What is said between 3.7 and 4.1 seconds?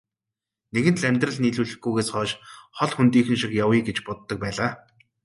гэж